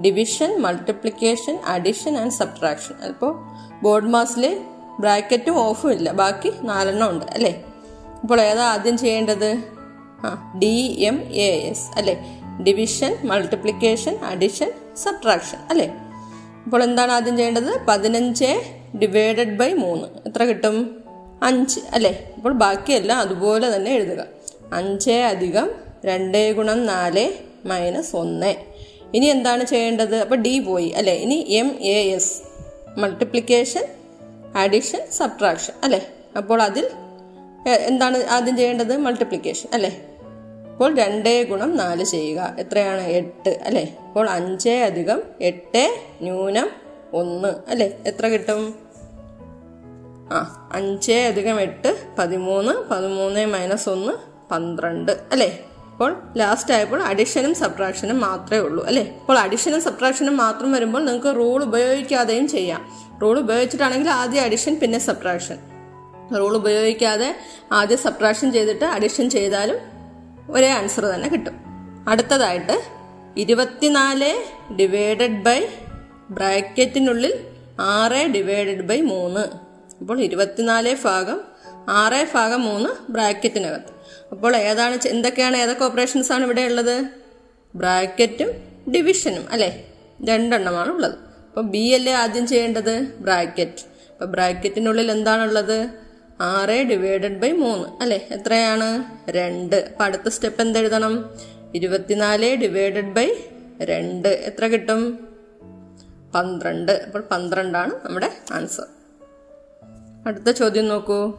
Division 0.03 0.61
multiplication 0.61 1.59
addition 1.67 2.17
and 2.17 2.33
subtraction 2.33 3.09
അപ്പോൾ 3.09 3.41
ബോർഡ് 3.83 4.09
മാസിൽ 4.09 4.61
ബ്രാക്കറ്റും 5.01 5.59
ഓഫും 5.59 5.93
ഇല്ല. 5.93 6.13
ബാക്കി 6.13 6.53
നാലെണ്ണം 6.63 7.11
ഉണ്ട്. 7.11 7.25
അല്ലേ? 7.25 7.65
അപ്പോൾ 8.23 8.41
ഏതാ 8.41 8.65
ആദ്യം 8.65 8.99
ചെയ്യേണ്ടത്? 8.99 9.63
ആ 10.25 10.53
ഡി 10.59 10.97
എം 11.01 11.23
എ 11.33 11.69
എസ് 11.71 11.99
അല്ലേ? 11.99 12.43
ഡിവിഷൻ 12.67 13.19
മൾട്ടിപ്ലിക്കേഷൻ 13.25 14.17
അഡിഷൻ 14.17 14.73
സബ്ട്രാക്ഷൻ 14.97 15.59
അല്ലേ? 15.71 15.95
അപ്പോൾ 16.65 16.83
എന്താണ് 16.83 17.13
ആദ്യം 17.13 17.37
ചെയ്യേണ്ടത്? 17.37 17.85
പതിനഞ്ച് 17.89 18.63
ഡിവൈഡഡ് 18.99 19.57
ബൈ 19.57 19.73
മൂന്ന്. 19.73 20.09
എത്ര 20.27 20.45
കിട്ടും? 20.45 21.05
അഞ്ച്. 21.43 21.81
അല്ലേ? 21.93 22.33
അപ്പോൾ 22.37 22.53
ബാക്കിയെല്ലാം 22.53 23.19
അതുപോലെ 23.19 23.77
തന്നെ 23.77 23.91
എഴുതുക. 23.91 24.25
അഞ്ച് 24.73 25.11
അധികം 25.11 25.84
രണ്ട് 26.05 26.53
ഗുണം 26.53 26.87
നാല് 26.87 27.33
മൈനസ് 27.67 28.17
ഒന്ന്. 28.17 28.55
ഇനി 29.15 29.27
എന്താണ് 29.27 29.65
ചെയ്യേണ്ടത്? 29.65 30.17
അപ്പോൾ 30.17 30.37
ഡി 30.37 30.61
പോയി. 30.61 30.89
അല്ലേ? 30.89 31.15
ഇനി 31.15 31.35
M 31.35 31.79
A 31.81 32.11
S 32.15 32.43
multiplication 32.99 33.85
addition 34.57 35.01
subtraction 35.13 35.73
അല്ലേ? 35.83 36.09
അപ്പോൾ 36.37 36.63
അതിൽ 36.63 36.91
എന്താണ് 37.69 38.25
ആദ്യം 38.25 38.57
ചെയ്യേണ്ടത്? 38.57 38.97
മൾട്ടിപ്ലിക്കേഷൻ 38.97 39.69
അല്ലേ? 39.73 40.07
അപ്പോൾ 40.73 40.97
രണ്ട് 40.97 41.49
ഗുണം 41.49 41.77
നാല് 41.77 42.05
ചെയ്യുക. 42.05 42.57
എത്രയാണ്? 42.59 43.01
എട്ട്. 43.01 43.59
അല്ലേ? 43.65 43.97
അപ്പോൾ 44.07 44.31
അഞ്ച് 44.31 44.69
അധികം 44.69 45.23
എട്ട് 45.41 45.99
ന്യൂനം 46.23 46.71
ഒന്ന്. 47.13 47.55
അല്ലേ? 47.69 47.99
എത്ര 48.07 48.27
കിട്ടും? 48.27 48.75
ആ 50.33 50.71
അഞ്ച് 50.73 51.13
അധികം 51.13 51.61
എട്ട് 51.61 51.97
പതിമൂന്ന് 52.19 52.73
പതിമൂന്ന് 52.73 53.47
മൈനസ് 53.47 53.89
ഒന്ന് 53.89 54.13
പന്ത്രണ്ട്. 54.51 55.13
അല്ലേ? 55.33 55.65
അപ്പോൾ 55.95 56.23
ലാസ്റ്റ് 56.37 56.75
ആയപ്പോൾ 56.75 57.03
അഡിഷനും 57.03 57.55
സബ്ട്രാക്ഷനും 57.55 58.21
മാത്രമേ 58.21 58.61
ഉള്ളൂ 58.61 58.87
അല്ലേ? 58.87 59.17
അപ്പോൾ 59.21 59.39
അഡിഷനും 59.39 59.83
സബ്ട്രാക്ഷനും 59.83 60.37
മാത്രം 60.37 60.73
വരുമ്പോൾ 60.73 61.05
നിങ്ങൾക്ക് 61.05 61.37
റൂൾ 61.37 61.63
ഉപയോഗിക്കാതെയും 61.65 62.49
ചെയ്യാം. 62.49 62.81
റൂൾ 63.23 63.39
ഉപയോഗിച്ചിട്ടാണെങ്കിൽ 63.39 64.11
ആദ്യം 64.11 64.43
അഡിഷൻ 64.43 64.79
പിന്നെ 64.83 64.99
സബ്ട്രാക്ഷൻ 64.99 65.59
റൂൾ 66.39 66.57
ഉപയോഗിക്കാതെ 66.57 67.37
ആദ്യം 67.73 67.99
സബ്ട്രാക്ഷൻ 67.99 68.53
ചെയ്തിട്ട് 68.53 68.85
അഡിഷൻ 68.85 69.31
ചെയ്താലും 69.31 69.79
ഒരേ 70.51 70.69
ആൻസർ 70.69 71.05
തന്നെ 71.05 71.29
കിട്ടും. 71.29 71.57
അടുത്തതായിട്ട് 72.09 72.83
ഇരുപത്തിനാല് 73.37 74.31
ഡിവൈഡഡ് 74.75 75.43
ബൈ 75.43 75.69
ബ്രാക്കറ്റിനുള്ളിൽ 76.31 77.35
ആറ് 77.81 78.27
ഡിവൈഡഡ് 78.27 78.83
ബൈ 78.83 79.01
മൂന്ന്. 79.01 79.45
അപ്പോൾ 80.01 80.21
ഇരുപത്തിനാല് 80.21 80.97
ഭാഗം 81.05 81.41
ആറ് 81.89 82.27
ഭാഗം 82.35 82.63
മൂന്ന് 82.63 83.13
ബ്രാക്കറ്റിനകത്ത്. 83.13 83.94
അപ്പോൾ 84.33 84.57
ഏതാണ് 84.57 85.09
എന്തൊക്കെയാണ് 85.09 85.57
ഏതൊക്കെ 85.57 85.85
ഓപ്പറേഷൻസ് 85.85 86.33
ആണ് 86.33 86.45
ഇവിടെ 86.45 86.61
ഉള്ളത്? 86.61 87.05
ബ്രാക്കറ്റും 87.75 88.49
ഡിവിഷനും 88.93 89.51
അല്ലേ? 89.51 89.89
രണ്ടെണ്ണമാണ് 90.25 90.93
ഉള്ളത്. 90.93 91.15
അപ്പോൾ 91.49 91.61
ബി 91.61 91.93
അല്ലേ 91.93 92.13
ആദ്യം 92.13 92.47
ചെയ്യേണ്ടത്? 92.47 93.01
ബ്രാക്കറ്റ്. 93.21 93.85
അപ്പോൾ 94.13 94.25
ബ്രാക്കറ്റിനുള്ളിൽ 94.25 95.11
എന്താണുള്ളത്? 95.11 95.89
ആറ് 96.41 96.83
ഡിവൈഡഡ് 96.83 97.39
ബൈ 97.39 97.53
മൂന്ന് 97.53 97.89
അല്ലേ? 98.03 98.29
എത്രയാണ്? 98.31 99.05
രണ്ട്. 99.31 99.77
അപ്പം 99.77 100.05
അടുത്ത 100.05 100.29
സ്റ്റെപ്പ് 100.29 100.63
എന്തെഴുതണം? 100.63 101.31
ഇരുപത്തിനാല് 101.75 102.55
ഡിവൈഡഡ് 102.55 103.13
ബൈ 103.13 103.35
രണ്ട്. 103.83 104.29
എത്ര 104.29 104.67
കിട്ടും? 104.67 105.29
പന്ത്രണ്ട്. 106.35 106.93
അപ്പോൾ 106.93 107.23
പന്ത്രണ്ടാണ് 107.31 107.93
നമ്മുടെ 108.05 108.31
ആൻസർ 108.53 108.87
അടുത്ത 110.27 110.51
ചോദ്യം 110.51 110.89
നോക്കൂ. 110.89 111.33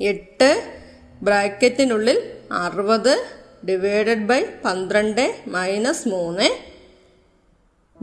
എട്ട് 0.00 0.79
ബ്രാക്കറ്റിനുള്ളിൽ 1.22 2.18
അറുപത് 2.52 3.24
ഡിവൈഡഡ് 3.68 4.26
ബൈ 4.30 4.44
പന്ത്രണ്ട് 4.64 5.34
മൈനസ് 5.46 6.08
മൂന്ന്. 6.08 6.48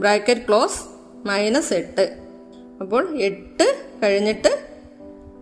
ബ്രാക്കറ്റ് 0.00 0.40
ക്ലോസ് 0.48 0.80
മൈനസ് 1.26 1.72
എട്ട്. 1.72 2.18
അപ്പോൾ 2.80 3.18
എട്ട് 3.18 3.66
കഴിഞ്ഞിട്ട് 4.02 4.68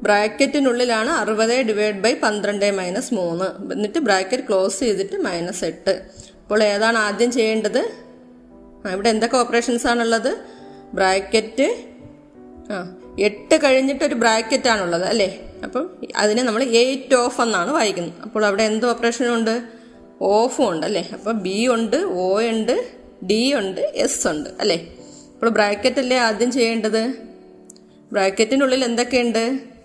ബ്രാക്കറ്റിനുള്ളിലാണ് 0.02 1.10
അറുപത് 1.10 1.60
ഡിവൈഡ് 1.60 1.94
ബൈ 1.94 2.14
പന്ത്രണ്ട് 2.14 2.70
മൈനസ് 2.70 3.14
മൂന്ന്. 3.14 3.72
എന്നിട്ട് 3.72 3.98
ബ്രാക്കറ്റ് 3.98 4.42
ക്ലോസ് 4.42 4.80
ചെയ്തിട്ട് 4.80 5.16
മൈനസ് 5.16 5.64
എട്ട്. 5.64 6.02
അപ്പോൾ 6.42 6.62
ഏതാണ് 6.62 6.98
ആദ്യം 6.98 7.30
ചെയ്യേണ്ടത്? 7.30 7.92
ഇവിടെ 8.92 9.08
എന്തൊക്കെ 9.08 9.36
ഓപ്പറേഷൻസ് 9.36 9.86
ആണുള്ളത്? 9.86 10.38
ബ്രാക്കറ്റ് 10.94 11.84
ആ 12.72 12.96
എട്ട് 13.20 13.62
കഴിഞ്ഞിട്ട് 13.64 14.04
ഒരു 14.04 14.14
ബ്രാക്കറ്റ് 14.14 14.68
ആണുള്ളത് 14.68 15.04
അല്ലേ? 15.04 15.28
അപ്പം 15.66 15.84
അതിനെ 16.16 16.42
നമ്മൾ 16.42 16.62
എയ്റ്റ് 16.82 17.16
ഓഫ് 17.22 17.40
എന്നാണ് 17.44 17.70
വായിക്കുന്നത്. 17.70 18.18
അപ്പോൾ 18.26 18.44
അവിടെ 18.48 18.62
എന്ത് 18.70 18.86
ഓപ്പറേഷനും 18.86 19.34
ഉണ്ട്? 19.38 19.54
ഓഫും 20.34 20.66
ഉണ്ട് 20.72 20.84
അല്ലേ? 20.86 21.04
അപ്പോൾ 21.12 21.34
ബി 21.46 21.58
ഉണ്ട് 21.76 21.96
ഒ 21.96 22.26
ഉണ്ട് 22.52 22.76
ഡി 23.30 23.42
ഉണ്ട് 23.60 23.80
എസ് 24.04 24.26
ഉണ്ട് 24.32 24.50
അല്ലേ? 24.62 24.78
അപ്പോൾ 25.34 25.50
ബ്രാക്കറ്റ് 25.58 26.00
അല്ലേ 26.04 26.18
ആദ്യം 26.26 26.50
ചെയ്യേണ്ടത്? 26.58 27.02
ബ്രാക്കറ്റിനുള്ളിൽ 28.12 28.82
എന്തൊക്കെയുണ്ട്? 28.84 29.42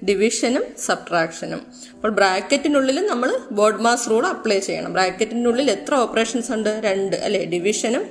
ഡിവിഷനും 0.09 0.63
സബ്ട്രാക്ഷനും 0.85 1.59
അപ്പോൾ 1.95 2.11
ബ്രാക്കറ്റിനുള്ളിൽ 2.19 2.97
നമ്മൾ 3.07 3.29
ബോർഡ് 3.57 3.81
മാസ് 3.85 4.09
റൂൾ 4.11 4.23
അപ്ലൈ 4.27 4.57
ചെയ്യണം. 4.59 4.93
ബ്രാക്കറ്റിനുള്ളിൽ 4.93 5.67
എത്ര 5.75 5.93
ഓപ്പറേഷൻസ് 5.95 6.50
ഉണ്ട്? 6.55 6.69
രണ്ട് 6.88 7.15
അല്ലേ? 7.15 7.41
ഡിവിഷനും 7.53 8.05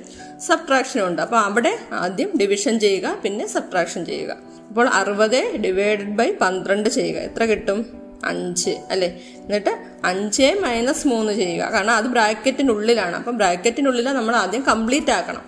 സബ്ട്രാക്ഷനും 0.47 1.03
ഉണ്ട്. 1.07 1.21
അപ്പോൾ 1.21 1.39
അവിടെ 1.47 1.73
ആദ്യം 2.03 2.29
ഡിവിഷൻ 2.41 2.79
ചെയ്യുക 2.79 3.07
പിന്നെ 3.23 3.47
സബ്ട്രാക്ഷൻ 3.47 4.05
ചെയ്യുക. 4.05 4.31
അപ്പോൾ 4.71 4.87
അറുപത് 4.87 5.55
ഡിവൈഡഡ് 5.55 6.13
ബൈ 6.19 6.31
പന്ത്രണ്ട് 6.41 6.89
ചെയ്യുക. 6.89 7.17
എത്ര 7.17 7.45
കിട്ടും? 7.45 7.85
അഞ്ച് 8.25 8.69
അല്ലേ? 8.69 9.21
എന്നിട്ട് 9.35 9.69
അഞ്ച് 10.03 10.55
മൈനസ് 10.61 11.07
മൂന്ന് 11.07 11.33
ചെയ്യുക. 11.33 11.63
കാരണം 11.65 11.91
അത് 11.91 12.05
ബ്രാക്കറ്റിനുള്ളിലാണ്. 12.05 13.15
അപ്പം 13.15 13.37
ബ്രാക്കറ്റിനുള്ളിൽ 13.37 14.05
നമ്മൾ 14.05 14.35
ആദ്യം 14.35 14.61
കംപ്ലീറ്റ് 14.61 15.11
ആക്കണം. 15.11 15.41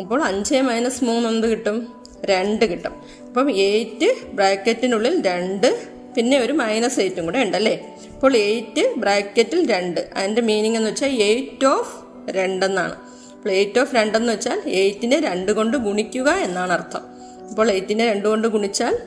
അപ്പോൾ 0.00 0.22
അഞ്ച് 0.22 0.54
മൈനസ് 0.54 1.04
മൂന്ന് 1.04 1.28
എന്ത് 1.28 1.46
കിട്ടും? 1.46 2.04
രണ്ട് 2.24 2.64
കിട്ടും. 2.64 3.02
അപ്പം 3.28 3.50
എയ്റ്റ് 3.56 4.26
ബ്രാക്കറ്റിനുള്ളിൽ 4.32 5.22
രണ്ട് 5.22 5.86
പിന്നെ 6.14 6.38
ഒരു 6.38 6.52
മൈനസ് 6.52 7.00
എയ്റ്റും 7.00 7.24
കൂടെ 7.24 7.38
ഉണ്ടല്ലേ 7.38 7.96
അപ്പോൾ 8.14 8.36
എയ്റ്റ് 8.36 8.94
ബ്രാക്കറ്റിൽ 8.96 9.66
രണ്ട്. 9.66 10.10
അതിന്റെ 10.16 10.42
മീനിങ് 10.42 10.76
എന്ന് 10.76 10.90
വെച്ചാൽ 10.90 11.08
എയ്റ്റ് 11.08 11.66
ഓഫ് 11.66 11.96
രണ്ടെന്നാണ് 12.30 12.94
അപ്പോൾ 13.36 13.50
എയ്റ്റ് 13.50 13.78
ഓഫ് 13.78 13.94
രണ്ടെന്ന് 13.94 14.32
വെച്ചാൽ 14.32 14.62
എയ്റ്റിനെ 14.66 15.20
രണ്ട് 15.20 15.52
കൊണ്ട് 15.52 15.76
ഗുണിക്കുക 15.76 16.30
എന്നാണ് 16.30 16.72
അർത്ഥം. 16.72 17.15
അപ്പോൾ 17.50 17.70
എയ്റ്റിനെ 17.70 18.12
രണ്ടു 18.12 18.28
കൊണ്ട് 18.28 18.48
ഗുണിച്ചാൽ 18.48 18.98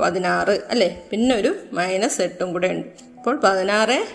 പതിനാറ് 0.00 0.60
അല്ലേ? 0.70 1.06
പിന്നെ 1.10 1.36
ഒരു 1.36 1.56
മൈനസ് 1.72 2.22
എട്ടും 2.22 2.52
കൂടെ 2.52 2.68
ഉണ്ട്. 2.68 2.86
അപ്പോൾ 3.16 3.36
പതിനാറ് 3.36 4.06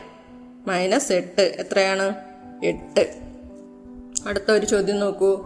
മൈനസ് 0.68 1.12
എട്ട് 1.12 1.42
എത്രയാണ്? 1.42 2.16
എട്ട്. 2.66 3.16
അടുത്ത 4.28 4.52
ഒരു 4.52 4.66
ചോദ്യം 4.66 5.00
നോക്കൂ. 5.00 5.42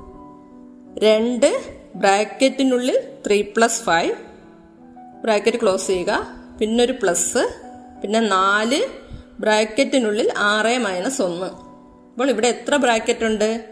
രണ്ട് 0.98 1.64
ബ്രാക്കറ്റിനുള്ളിൽ 1.96 3.00
three 3.28 3.42
plus 3.42 3.82
five 3.82 4.16
bracket 5.24 5.62
close 5.62 5.88
ചെയ്യുക. 5.88 6.28
പിന്നെ 6.60 6.84
ഒരു 6.84 6.92
പ്ലസ് 6.92 7.50
പിന്നെ 8.02 8.20
നാല് 8.20 8.82
ബ്രാക്കറ്റിനുള്ളിൽ 9.40 10.34
ആറ് 10.38 10.78
മൈനസ് 10.78 11.22
ഒന്ന്. 11.22 11.46
അപ്പോൾ 11.46 12.30
ഇവിടെ 12.30 12.48
എത്ര 12.48 12.76
ബ്രാക്കറ്റ് 12.76 13.26
ഉണ്ട്? 13.26 13.66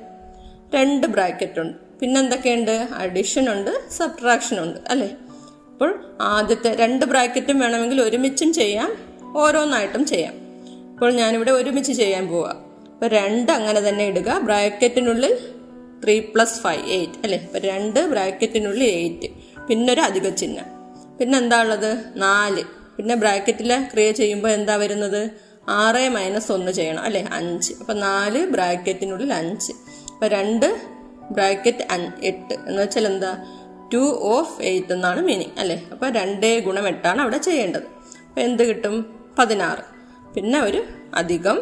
രണ്ട് 0.75 1.07
ബ്രാക്കറ്റ് 1.07 1.59
ഉണ്ട്. 1.59 1.86
പിന്നെ 1.99 2.21
എന്തൊക്കെയുണ്ട് 2.21 2.71
അഡിഷൻ 2.71 3.51
ഉണ്ട് 3.51 3.89
സബ്ട്രാക്ഷൻ 3.91 4.63
ഉണ്ട് 4.63 4.79
അല്ലേ? 4.89 5.15
അപ്പോൾ 5.71 6.17
ആദ്യത്തെ 6.21 6.75
രണ്ട് 6.75 7.05
ബ്രാക്കറ്റും 7.05 7.59
വേണമെങ്കിൽ 7.59 8.01
ഒരുമിച്ചും 8.01 8.53
ചെയ്യാം 8.53 8.97
ഓരോന്നായിട്ടും 9.35 10.05
ചെയ്യാം. 10.05 10.33
അപ്പോൾ 10.93 11.13
ഞാനിവിടെ 11.13 11.51
ഒരുമിച്ച് 11.51 11.91
ചെയ്യാൻ 11.91 12.27
പോവാം. 12.27 12.57
അപ്പോൾ 12.93 13.07
രണ്ട് 13.07 13.51
അങ്ങനെ 13.51 13.89
തന്നെ 13.89 14.05
ഇടുക. 14.05 14.37
ബ്രാക്കറ്റിനുള്ളിൽ 14.37 15.37
ത്രീ 16.03 16.19
പ്ലസ് 16.19 16.59
ഫൈവ് 16.59 16.89
എയ്റ്റ് 16.89 17.13
അല്ലേ? 17.23 17.37
അപ്പോൾ 17.37 17.59
രണ്ട് 17.59 18.07
ബ്രാക്കറ്റിനുള്ളിൽ 18.07 18.83
എയ്റ്റ് 18.83 19.27
പിന്നെ 19.67 19.93
ഒരു 19.93 20.01
അധിക 20.01 20.29
ചിഹ്നം. 20.29 20.63
പിന്നെ 21.17 21.37
എന്താ 21.37 21.61
ഉള്ളത്? 21.61 22.03
നാല്. 22.15 22.63
പിന്നെ 22.97 23.15
ബ്രാക്കറ്റിൽ 23.15 23.87
ക്രിയ 23.93 24.11
ചെയ്യുമ്പോൾ 24.11 24.47
എന്താ 24.47 24.75
വരുന്നത്? 24.75 25.29
ആറ് 25.69 26.09
മൈനസ് 26.09 26.51
ഒന്ന് 26.51 26.71
ചെയ്യണം 26.71 27.03
അല്ലേ? 27.03 27.29
അഞ്ച്. 27.31 27.73
അപ്പം 27.79 27.99
നാല് 27.99 28.45
ബ്രാക്കറ്റിനുള്ളിൽ 28.45 29.33
അഞ്ച്. 29.33 29.71
അപ്പം 30.13 30.27
രണ്ട് 30.27 30.96
ബ്രാക്കറ്റ് 31.31 31.87
എട്ട് 32.23 32.53
എന്ന് 32.53 32.81
വെച്ചാൽ 32.81 33.07
എന്താ? 33.07 33.37
ടു 33.93 34.19
ഓഫ് 34.21 34.61
എയ്റ്റ് 34.61 34.93
എന്നാണ് 34.93 35.21
മീനിങ് 35.21 35.59
അല്ലേ? 35.59 35.87
അപ്പം 35.91 36.13
രണ്ടേ 36.13 36.59
ഗുണം 36.59 36.87
എട്ടാണ് 36.87 37.21
അവിടെ 37.21 37.37
ചെയ്യേണ്ടത്. 37.37 37.83
അപ്പം 38.29 38.41
എന്ത് 38.41 38.63
കിട്ടും? 38.63 39.19
പതിനാറ്. 39.39 39.83
പിന്നെ 40.33 40.59
ഒരു 40.59 40.83
അധികം 41.15 41.61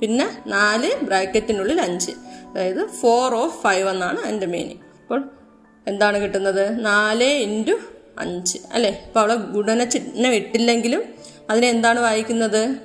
പിന്നെ 0.00 0.42
നാല് 0.46 1.04
ബ്രാക്കറ്റിനുള്ളിൽ 1.04 1.80
അഞ്ച്. 1.80 2.10
അതായത് 2.50 2.86
ഫോർ 2.86 3.34
ഓഫ് 3.34 3.62
ഫൈവ് 3.62 3.88
എന്നാണ് 3.88 4.20
എന്റെ 4.20 4.46
മീനിങ് 4.46 4.80
അപ്പോൾ 5.02 5.30
എന്താണ് 5.86 6.18
കിട്ടുന്നത്? 6.18 6.84
നാല് 6.84 7.24
ഇന്റു 7.24 7.72
അഞ്ച് 8.18 8.58
അല്ലേ? 8.72 9.02
അപ്പോൾ 9.06 9.20
അവിടെ 9.20 9.34
ഗുണന 9.34 9.84
ചിഹ്നം 9.84 10.32
ഇട്ടില്ലെങ്കിലും 10.34 11.02
അതിനെന്താണ് 11.50 12.00
വായിക്കുന്നത്? 12.00 12.76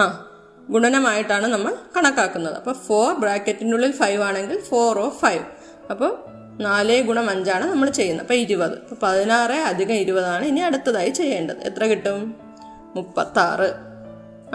ആ 0.00 0.24
ഗുണനമായിട്ടാണ് 0.70 1.46
നമ്മൾ 1.46 1.74
കണക്കാക്കുന്നത്. 1.96 2.54
അപ്പോൾ 2.54 2.74
ഫോർ 2.74 3.14
ബ്രാക്കറ്റിനുള്ളിൽ 3.14 3.92
ഫൈവ് 3.92 4.22
ആണെങ്കിൽ 4.22 4.60
ഫോർ 4.60 4.98
ഓ 4.98 5.08
ഫൈവ് 5.08 5.44
അപ്പോൾ 5.90 6.24
നാല് 6.60 7.02
ഗുണം 7.02 7.30
അഞ്ചാണ് 7.30 7.70
നമ്മൾ 7.70 7.90
ചെയ്യുന്നത്. 7.90 8.24
അപ്പോൾ 8.24 8.34
ഇരുപത്. 8.34 8.72
അപ്പോൾ 8.72 8.96
പതിനാറ് 9.02 9.52
അധികം 9.52 9.94
ഇരുപതാണ് 9.94 10.44
ഇനി 10.44 10.60
അടുത്തതായി 10.60 11.10
ചെയ്യേണ്ടത്. 11.10 11.56
എത്ര 11.56 11.84
കിട്ടും? 11.84 12.34
മുപ്പത്താറ്. 12.96 13.74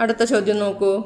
അടുത്ത 0.00 0.24
ചോദ്യം 0.24 0.58
നോക്കൂ. 0.58 1.02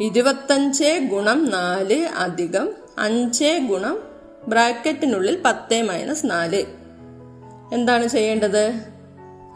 ഇരുപത്തഞ്ച് 0.00 1.08
ഗുണം 1.10 1.50
നാല് 1.50 2.08
അധികം 2.08 2.72
അഞ്ച് 2.98 3.58
ഗുണം 3.68 4.02
ബ്രാക്കറ്റിനുള്ളിൽ 4.48 5.42
പത്ത് 5.44 5.82
മൈനസ് 5.82 6.22
നാല്. 6.24 6.64
എന്താണ് 7.72 8.06
ചെയ്യേണ്ടത്? 8.06 8.80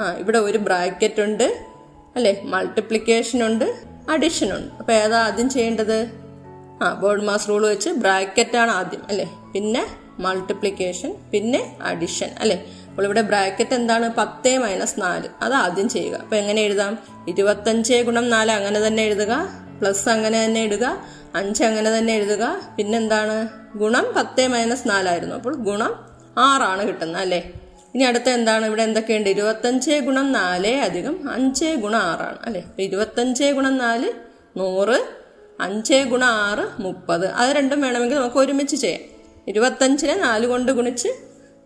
ആ 0.01 0.17
ഇവിടെ 0.19 0.39
ഒരു 0.39 0.59
ബ്രാക്കറ്റ് 0.59 1.21
ഉണ്ട്. 1.21 1.65
അല്ലേ? 2.17 2.41
മൾട്ടിപ്ലിക്കേഷൻ 2.45 3.47
ഉണ്ട്. 3.47 3.98
അഡിഷൻ 4.09 4.57
ഉണ്ട്. 4.57 4.75
അപ്പോൾ 4.75 4.93
ഏതാ 4.93 5.19
ആദ്യം 5.19 5.51
ചെയ്യേണ്ടത്? 5.51 6.13
ആ 6.83 6.95
ബോർഡ് 6.95 7.23
മാസ് 7.23 7.49
റൂൾ 7.49 7.67
വെച്ച് 7.67 7.91
ബ്രാക്കറ്റാണ് 7.91 8.71
ആദ്യം 8.71 9.03
അല്ലേ? 9.09 9.31
പിന്നെ 9.53 9.87
മൾട്ടിപ്ലിക്കേഷൻ 10.21 11.15
പിന്നെ 11.33 11.77
അഡിഷൻ 11.83 12.29
അല്ലേ? 12.41 12.67
അപ്പോൾ 12.89 13.05
ഇവിടെ 13.05 13.21
ബ്രാക്കറ്റ് 13.21 13.75
എന്താണ്? 13.75 14.15
പത്ത് 14.19 14.59
മൈനസ് 14.59 15.01
നാല്. 15.01 15.29
അത് 15.43 15.55
ആദ്യം 15.55 15.89
ചെയ്യുക. 15.89 16.17
അപ്പോൾ 16.17 16.37
എങ്ങനെ 16.37 16.63
എഴുതാം? 16.63 16.99
ഇരുപത്തഞ്ച് 17.29 17.95
ഗുണം 17.95 18.31
നാല് 18.31 18.51
അങ്ങനെ 18.51 18.87
തന്നെ 18.87 19.03
എഴുതുക. 19.03 19.49
പ്ലസ് 19.81 20.09
അങ്ങനെ 20.09 20.45
തന്നെ 20.45 20.63
ഇടുക 20.63 20.99
അഞ്ച് 21.35 21.65
അങ്ങനെ 21.65 21.99
തന്നെ 21.99 22.13
എഴുതുക. 22.13 22.61
പിന്നെന്താണ് 22.77 23.49
ഗുണം 23.79 24.15
പത്ത് 24.17 24.49
മൈനസ് 24.49 24.89
നാലായിരുന്നു 24.89 25.35
അപ്പോൾ 25.35 25.55
ഗുണം 25.55 25.95
ആറാണ് 26.39 26.89
കിട്ടുന്നത് 26.89 27.23
അല്ലേ? 27.23 27.58
ഇനി 27.95 28.05
അടുത്ത 28.05 28.29
എന്താണ്? 28.29 28.67
ഇവിടെ 28.67 28.83
എന്തൊക്കെയുണ്ട്? 28.83 29.31
ഇരുപത്തഞ്ച് 29.31 29.91
ഗുണം 29.91 30.33
നാല് 30.33 30.77
അധികം 30.77 31.31
അഞ്ച് 31.31 31.65
ഗുണം 31.65 31.99
ആറാണ് 31.99 32.39
അല്ലേ? 32.43 32.65
ഇരുപത്തഞ്ച് 32.79 33.45
ഗുണം 33.45 33.79
നാല് 33.79 34.13
നൂറ്. 34.57 35.07
അഞ്ച് 35.61 35.95
ഗുണം 35.95 36.27
ആറ് 36.27 36.83
മുപ്പത്. 36.83 37.27
അത് 37.27 37.57
രണ്ടും 37.57 37.81
വേണമെങ്കിൽ 37.81 38.17
നമുക്ക് 38.17 38.37
ഒരുമിച്ച് 38.37 38.77
ചെയ്യാം. 38.77 39.01
ഇരുപത്തഞ്ചിനെ 39.49 40.15
നാല് 40.15 40.47
കൊണ്ട് 40.47 40.73
ഗുണിച്ച് 40.73 41.09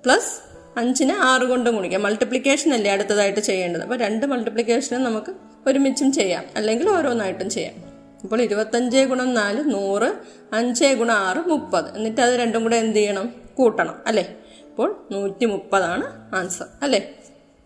പ്ലസ് 0.05 0.53
അഞ്ചിന് 0.79 1.13
ആറ് 1.13 1.43
കൊണ്ട് 1.43 1.71
ഗുണിക്കാം. 1.71 2.03
മൾട്ടിപ്ലിക്കേഷൻ 2.03 2.75
അല്ലേ 2.75 2.91
അടുത്തതായിട്ട് 2.91 3.41
ചെയ്യേണ്ടത്? 3.41 3.83
അപ്പോൾ 3.83 3.97
രണ്ട് 3.97 4.27
മൾട്ടിപ്ലിക്കേഷനും 4.27 5.05
നമുക്ക് 5.05 5.33
ഒരുമിച്ചും 5.67 6.13
ചെയ്യാം. 6.13 6.45
അല്ലെങ്കിൽ 6.57 6.89
ഓരോന്നായിട്ടും 6.89 7.51
ചെയ്യാം. 7.51 7.75
അപ്പോൾ 8.23 8.43
ഇരുപത്തഞ്ച് 8.43 8.99
ഗുണം 8.99 9.35
നാല് 9.35 9.63
നൂറ്. 9.75 10.13
അഞ്ച് 10.55 10.85
ഗുണം 10.85 11.15
ആറ് 11.15 11.49
മുപ്പത്. 11.49 11.97
എന്നിട്ട് 11.97 12.21
അത് 12.21 12.35
രണ്ടും 12.35 12.63
കൂടെ 12.63 12.77
എന്ത് 12.77 12.97
ചെയ്യണം? 12.97 13.33
കൂട്ടണം 13.55 13.95
അല്ലേ? 14.07 14.35
അപ്പോൾ 14.73 15.07
നൂറ്റി 15.11 15.45
മുപ്പതാണ് 15.45 16.35
ആൻസർ 16.35 16.67
അല്ലേ? 16.83 17.15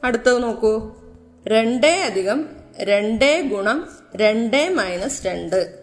അടുത്തത് 0.05 0.43
നോക്കൂ. 0.43 0.97
രണ്ടേ 1.47 2.03
അധികം 2.03 2.49
രണ്ടേ 2.79 3.41
ഗുണം 3.41 3.89
രണ്ടേ 4.17 4.69
മൈനസ് 4.69 5.27
രണ്ട്. 5.27 5.79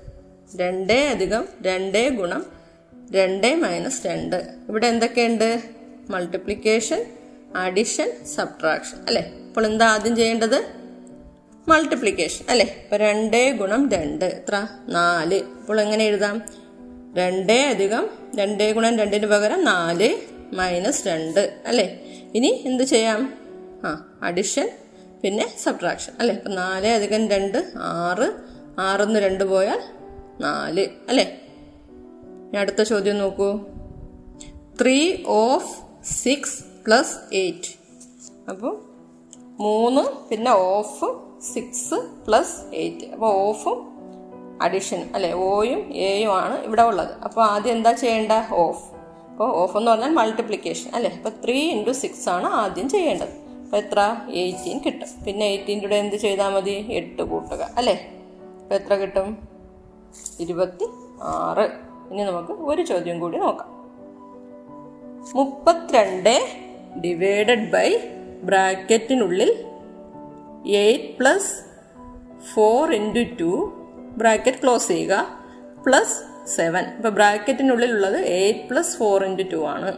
രണ്ടേ 0.56 1.08
അധികം 1.08 1.46
രണ്ടേ 1.62 2.10
ഗുണം 2.10 2.46
രണ്ടേ 3.12 3.56
മൈനസ് 3.56 4.08
രണ്ട്. 4.08 4.36
ഇവിടെ 4.70 4.88
എന്തൊക്കെയുണ്ട്? 4.88 5.64
മൾട്ടിപ്ലിക്കേഷൻ 6.10 7.06
അഡിഷൻ 7.56 8.26
സബ്ട്രാക്ഷൻ 8.36 8.98
അല്ലേ? 9.08 9.34
അപ്പോൾ 9.48 9.66
എന്താ 9.66 9.86
ആദ്യം 9.86 10.16
ചെയ്യേണ്ടത്? 10.16 10.68
മൾട്ടിപ്ലിക്കേഷൻ 11.68 12.46
അല്ലേ? 12.50 12.66
ഇപ്പൊ 12.66 12.98
രണ്ടേ 12.98 13.52
ഗുണം 13.52 13.90
രണ്ട് 13.90 14.26
എത്ര? 14.26 14.68
നാല്. 14.88 15.36
അപ്പോൾ 15.36 15.82
എങ്ങനെ 15.82 16.06
എഴുതാം? 16.06 16.44
രണ്ടേ 17.18 17.62
അധികം 17.62 18.10
രണ്ടേ 18.36 18.72
ഗുണം 18.72 18.98
രണ്ടിന് 18.98 19.26
പകരം 19.26 19.64
നാല് 19.64 20.33
മൈനസ് 20.54 21.08
രണ്ട് 21.08 21.62
അല്ലേ? 21.66 22.00
ഇനി 22.36 22.64
എന്ത് 22.66 22.84
ചെയ്യാം? 22.84 23.34
ആ 23.86 24.20
അഡിഷൻ 24.22 24.70
പിന്നെ 25.24 25.48
സബ്ട്രാക്ഷൻ 25.64 26.14
അല്ലേ? 26.20 26.36
അപ്പം 26.36 26.56
നാല് 26.56 26.88
അധികം 26.88 27.30
രണ്ട് 27.30 27.72
ആറ്. 27.78 28.34
ആറിന്ന് 28.80 29.20
രണ്ട് 29.20 29.44
പോയാൽ 29.44 29.82
നാല് 30.42 30.88
അല്ലേ? 31.10 31.40
ഇനി 32.48 32.58
അടുത്ത 32.58 32.82
ചോദ്യം 32.82 33.18
നോക്കൂ. 33.18 33.60
Three 34.82 35.24
of 35.28 35.82
six 36.04 36.64
plus 36.86 37.18
eight 37.34 37.70
അപ്പോൾ 38.50 38.90
മൂന്ന് 39.60 40.30
പിന്നെ 40.30 40.52
ഓഫ് 40.52 41.06
സിക്സ് 41.54 41.94
പ്ലസ് 42.28 42.76
എയ്റ്റ് 42.76 43.06
അപ്പോൾ 43.06 43.34
ഓഫും 43.34 43.94
അഡിഷൻ 44.62 45.10
അല്ലെ? 45.16 45.34
ഓയും 45.34 45.94
എയും 45.94 46.34
ആണ് 46.38 46.64
ഇവിടെ 46.64 46.82
ഉള്ളത്. 46.82 47.10
അപ്പോൾ 47.24 47.44
ആദ്യം 47.46 47.76
എന്താ 47.76 47.92
ചെയ്യേണ്ട? 47.92 48.32
ഓഫ് 48.52 48.93
അപ്പോൾ 49.34 49.56
ഓഫ് 49.56 49.78
എന്ന് 49.78 49.92
പറഞ്ഞാൽ 49.92 50.10
മൾട്ടിപ്ലിക്കേഷൻ 50.10 50.92
അല്ലേ? 50.94 51.12
അപ്പോൾ 51.16 51.30
ത്രീ 51.44 51.60
ഇന്റു 51.60 51.92
സിക്സ് 51.92 52.30
ആണ് 52.30 52.46
ആദ്യം 52.46 52.90
ചെയ്യേണ്ടത്. 52.90 53.30
അപ്പോൾ 53.64 53.78
എത്ര? 53.78 54.16
എയ്റ്റീൻ 54.30 54.82
കിട്ടും. 54.86 55.26
പിന്നെ 55.26 55.46
എയ്റ്റീന്റെ 55.46 55.88
കൂടെ 55.88 55.96
എന്ത് 55.96 56.16
ചെയ്താൽ 56.16 56.50
മതി? 56.50 56.86
എട്ട് 56.90 57.22
കൂട്ടുക. 57.22 57.70
അല്ലേ? 57.78 58.10
അപ്പോൾ 58.62 58.76
എത്ര 58.76 58.94
കിട്ടും? 58.96 59.38
ഇരുപത്തി 60.40 60.86
ആറ് 61.22 61.66
ഇനി 62.12 62.24
നമുക്ക് 62.24 62.52
ഒരു 62.52 62.82
ചോദ്യം 62.82 63.20
കൂടി 63.20 63.38
നോക്കാം. 63.38 63.70
മുപ്പത്തിരണ്ട് 65.36 66.36
ഡിവൈഡഡ് 67.00 67.72
ബൈ 67.72 67.98
ബ്രാക്കറ്റിനുള്ളിൽ 68.44 69.66
eight 70.68 71.18
plus 71.18 71.66
four 72.54 72.94
into 72.94 73.24
two 73.40 73.74
bracket 74.18 74.58
close 74.64 74.88
ചെയ്യുക 74.88 75.28
പ്ലസ് 75.86 76.33
സെവൻ 76.48 76.84
ഇപ്പോൾ 76.86 77.10
ബ്രാക്കറ്റിനുള്ളിലുള്ളത് 77.10 78.18
eight 78.18 78.70
plus 78.70 78.98
four 78.98 79.24
into 79.24 79.44
two 79.44 79.66
ആണ്. 79.68 79.98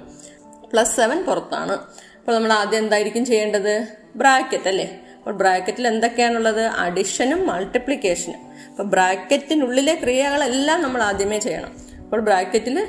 പ്ലസ് 0.72 0.96
സെവൻ 0.96 1.24
പുറത്താണ്. 1.24 1.72
അപ്പോൾ 1.72 2.36
നമ്മൾ 2.36 2.54
ആദ്യം 2.54 2.80
എന്തായിരിക്കും 2.80 3.26
ചെയ്യേണ്ടത്? 3.26 3.88
ബ്രാക്കറ്റ് 4.16 4.68
അല്ലേ? 4.68 5.02
അപ്പോൾ 5.18 5.32
ബ്രാക്കറ്റിൽ 5.32 5.88
എന്തൊക്കെയാണുള്ളത്? 5.88 6.62
അഡിഷനും 6.62 7.48
മൾട്ടിപ്ലിക്കേഷനും 7.48 8.42
അപ്പോൾ 8.70 8.84
ബ്രാക്കറ്റിനുള്ളിലെ 8.84 9.96
ക്രിയകളെല്ലാം 9.96 10.82
നമ്മൾ 10.82 11.02
ആദ്യമേ 11.02 11.40
ചെയ്യണം. 11.40 11.78
അപ്പോൾ 12.04 12.22
ബ്രാക്കറ്റിൽ 12.22 12.88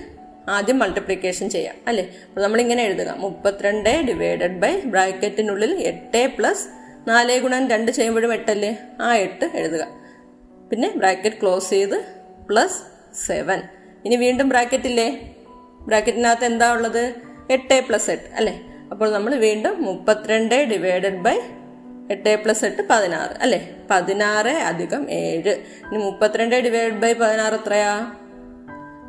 ആദ്യം 0.49 0.79
മൾട്ടിപ്ലിക്കേഷൻ 0.79 1.51
ചെയ്യാം 1.51 1.75
അല്ലേ? 1.87 2.05
അപ്പോൾ 2.29 2.41
നമ്മളിങ്ങനെ 2.41 2.83
എഴുതുക. 2.83 3.15
മുപ്പത്തിരണ്ട് 3.17 4.03
ഡിവൈഡഡ് 4.07 4.59
ബൈ 4.59 4.81
ബ്രാക്കറ്റിനുള്ളിൽ 4.81 5.75
എട്ട് 5.75 6.37
പ്ലസ് 6.37 6.67
നാല് 7.09 7.41
ഗുണം 7.41 7.69
രണ്ട് 7.69 7.93
ചെയ്യുമ്പോഴും 7.93 8.33
എട്ടല്ലേ? 8.33 8.79
ആ 9.01 9.15
എട്ട് 9.15 9.51
എഴുതുക. 9.55 9.87
പിന്നെ 10.71 10.93
ബ്രാക്കറ്റ് 10.97 11.37
ക്ലോസ് 11.43 11.71
ചെയ്ത് 11.71 12.05
പ്ലസ് 12.51 12.96
സെവൻ 13.17 13.63
ഇനി 14.05 14.17
വീണ്ടും 14.17 14.49
ബ്രാക്കറ്റില്ലേ 14.49 15.35
ബ്രാക്കറ്റിനകത്ത് 15.87 16.45
എന്താ 16.45 16.73
ഉള്ളത്? 16.73 17.15
എട്ട് 17.51 17.87
പ്ലസ് 17.89 18.11
എട്ട് 18.11 18.35
അല്ലേ? 18.37 18.61
അപ്പോൾ 18.91 19.13
നമ്മൾ 19.13 19.35
വീണ്ടും 19.35 19.83
മുപ്പത്തിരണ്ട് 19.83 20.55
ഡിവൈഡഡ് 20.55 21.17
ബൈ 21.17 21.41
എട്ട് 22.11 22.43
പ്ലസ് 22.43 22.65
എട്ട് 22.65 22.83
പതിനാറ് 22.91 23.31
അല്ലേ? 23.43 23.77
പതിനാറ് 23.91 24.49
അധികം 24.49 25.11
ഏഴ്. 25.11 25.55
ഇനി 25.93 26.05
മുപ്പത്തിരണ്ട് 26.05 26.57
ഡിവൈഡ് 26.57 26.93
ബൈ 26.93 27.13
പതിനാറ് 27.13 27.55
എത്രയാ? 27.55 28.13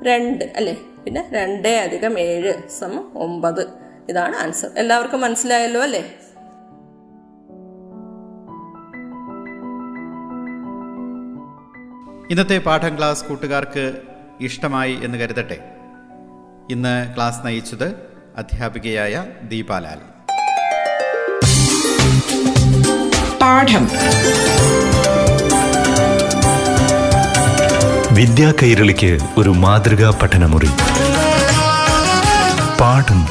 രണ്ട് 0.02 0.46
അല്ലേ? 0.56 0.78
പിന്നെ 1.04 1.30
രണ്ട് 1.32 1.68
അധികം 1.68 2.20
ഏഴ് 2.20 2.54
സമം 2.80 3.12
ഒമ്പത്. 3.16 3.68
ഇതാണ് 4.10 4.36
ആൻസർ 4.36 4.70
എല്ലാവർക്കും 4.78 5.22
മനസ്സിലായല്ലോ 5.22 5.82
അല്ലേ? 5.82 6.04
ഇന്നത്തെ 12.32 12.58
പാഠം 12.58 12.98
ക്ലാസ് 12.98 13.24
കൂട്ടുകാർക്ക് 13.24 13.94
ഇഷ്ടമായി 14.42 15.00
എന്ന് 15.04 15.18
കരുതട്ടെ. 15.18 15.58
ഇന്ന് 16.72 17.16
ക്ലാസ് 17.16 17.46
നയിച്ചത് 17.46 17.96
അധ്യാപികയായ 18.38 19.26
ദീപാലാൽ. 19.44 20.00
പാഠം. 23.42 23.90
വിദ്യാ 28.16 28.54
കൈരളിക്ക് 28.64 29.18
ഒരു 29.38 29.50
മാതൃകാ 29.50 30.20
പഠനമുറി. 30.22 30.70
പാഠം. 32.80 33.28